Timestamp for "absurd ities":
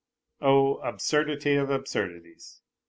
1.69-2.61